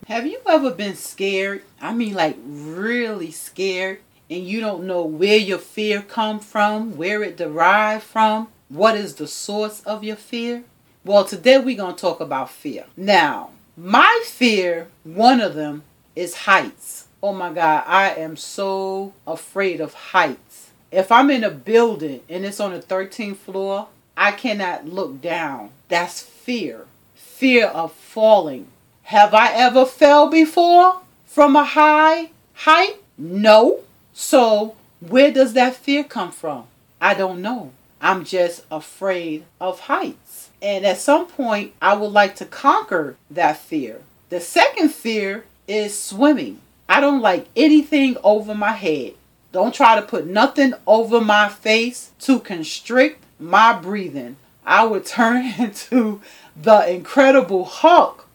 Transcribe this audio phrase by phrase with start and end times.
[0.07, 1.63] Have you ever been scared?
[1.83, 7.23] I mean, like really scared, and you don't know where your fear come from, where
[7.23, 10.65] it derived from, what is the source of your fear?
[11.05, 12.85] Well, today we're going to talk about fear.
[12.97, 15.83] Now, my fear, one of them,
[16.15, 17.07] is heights.
[17.23, 20.71] Oh my God, I am so afraid of heights.
[20.91, 25.71] If I'm in a building and it's on the 13th floor, I cannot look down.
[25.89, 26.87] That's fear.
[27.15, 28.67] Fear of falling
[29.09, 32.97] have I ever fell before from a high height?
[33.17, 33.81] No.
[34.21, 36.65] So, where does that fear come from?
[37.01, 37.71] I don't know.
[38.01, 40.51] I'm just afraid of heights.
[40.61, 44.01] And at some point, I would like to conquer that fear.
[44.31, 46.59] The second fear is swimming.
[46.89, 49.15] I don't like anything over my head.
[49.53, 54.35] Don't try to put nothing over my face to constrict my breathing.
[54.67, 56.21] I would turn into
[56.61, 58.27] the Incredible Hulk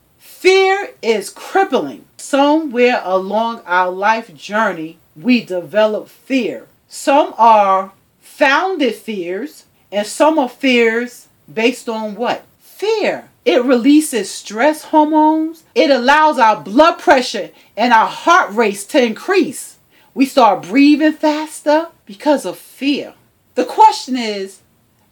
[0.44, 2.03] Fear is crippling.
[2.18, 6.67] Somewhere along our life journey, we develop fear.
[6.88, 12.45] Some are founded fears, and some are fears based on what?
[12.59, 13.30] Fear.
[13.45, 15.64] It releases stress hormones.
[15.75, 19.78] It allows our blood pressure and our heart rates to increase.
[20.14, 23.14] We start breathing faster because of fear.
[23.56, 24.61] The question is,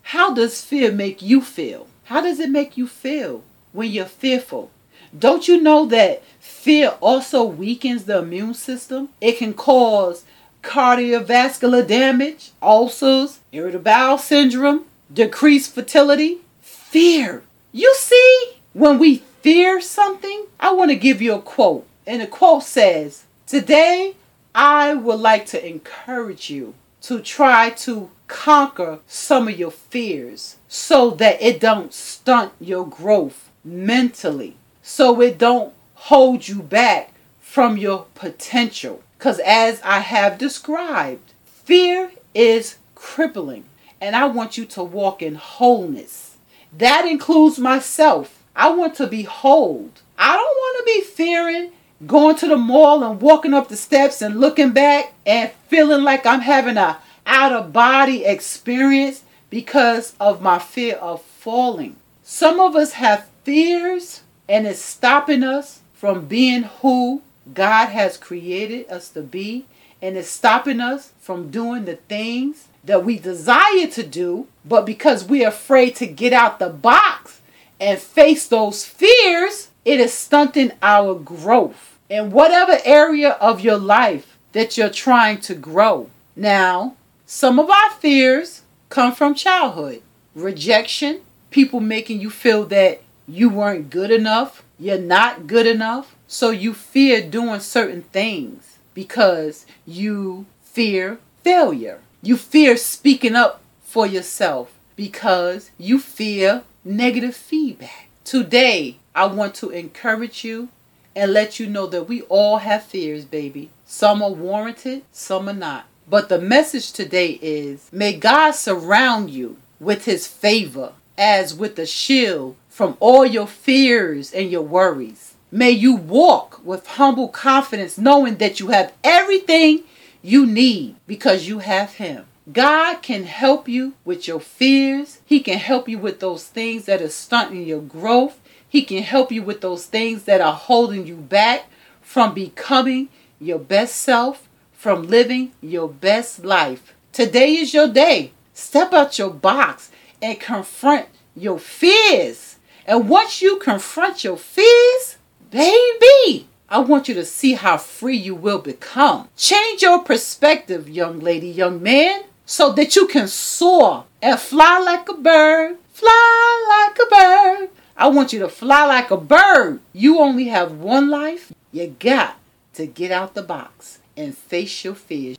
[0.04, 1.88] how does fear make you feel?
[2.06, 4.72] How does it make you feel when you're fearful?
[5.18, 9.10] Don't you know that fear also weakens the immune system?
[9.20, 10.24] It can cause
[10.64, 16.40] cardiovascular damage, ulcers, irritable bowel syndrome, decreased fertility.
[16.62, 17.44] Fear.
[17.72, 21.86] You see, when we fear something, I want to give you a quote.
[22.08, 24.16] And the quote says, Today,
[24.56, 31.10] I would like to encourage you to try to conquer some of your fears so
[31.12, 38.06] that it don't stunt your growth mentally so it don't hold you back from your
[38.16, 39.04] potential.
[39.18, 43.66] Because as I have described, fear is crippling.
[44.00, 46.38] And I want you to walk in wholeness.
[46.76, 48.42] That includes myself.
[48.56, 49.92] I want to be whole.
[50.18, 51.72] I don't want to be fearing
[52.08, 56.26] going to the mall and walking up the steps and looking back and feeling like
[56.26, 61.96] I'm having a out of body experience because of my fear of falling.
[62.24, 67.22] Some of us have fears and it's stopping us from being who
[67.54, 69.66] God has created us to be,
[70.02, 75.24] and it's stopping us from doing the things that we desire to do, but because
[75.24, 77.40] we're afraid to get out the box
[77.80, 81.98] and face those fears, it is stunting our growth.
[82.10, 86.10] In whatever area of your life that you're trying to grow.
[86.36, 90.02] Now, some of our fears come from childhood.
[90.36, 93.02] Rejection, people making you feel that
[93.32, 99.66] you weren't good enough, you're not good enough, so you fear doing certain things because
[99.86, 102.00] you fear failure.
[102.22, 108.10] You fear speaking up for yourself because you fear negative feedback.
[108.24, 110.70] Today, I want to encourage you
[111.16, 113.70] and let you know that we all have fears, baby.
[113.86, 115.86] Some are warranted, some are not.
[116.10, 121.86] But the message today is may God surround you with his favor as with a
[121.86, 125.36] shield from all your fears and your worries.
[125.52, 129.84] May you walk with humble confidence, knowing that you have everything
[130.22, 132.26] you need because you have Him.
[132.52, 135.20] God can help you with your fears.
[135.26, 138.40] He can help you with those things that are stunting your growth.
[138.68, 141.66] He can help you with those things that are holding you back
[142.02, 146.94] from becoming your best self, from living your best life.
[147.12, 148.32] Today is your day.
[148.54, 149.92] Step out your box
[150.22, 152.56] and confront your fears.
[152.92, 155.16] And once you confront your fears,
[155.50, 159.30] baby, I want you to see how free you will become.
[159.38, 165.08] Change your perspective, young lady, young man, so that you can soar and fly like
[165.08, 165.78] a bird.
[165.94, 167.70] Fly like a bird.
[167.96, 169.80] I want you to fly like a bird.
[169.94, 171.54] You only have one life.
[171.72, 172.40] You got
[172.74, 175.38] to get out the box and face your fears.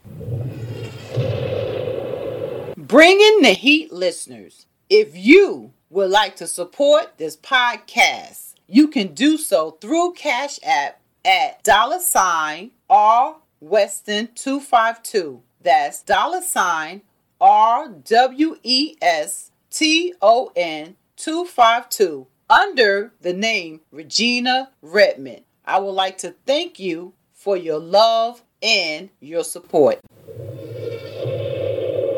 [2.79, 4.65] Bringing the heat listeners.
[4.95, 11.01] If you would like to support this podcast, you can do so through Cash App
[11.25, 15.41] at dollar sign R Weston 252.
[15.63, 17.01] That's dollar sign
[17.41, 25.45] R W E S T O N 252 under the name Regina Redmond.
[25.65, 30.01] I would like to thank you for your love and your support.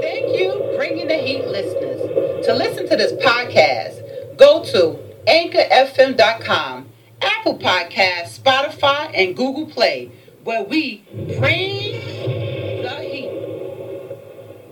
[0.01, 1.84] Thank you, Bringing the Heat listeners.
[2.45, 6.89] To listen to this podcast, go to anchorfm.com,
[7.23, 10.11] Apple Podcasts, Spotify, and Google Play,
[10.43, 11.05] where we
[11.39, 12.14] bring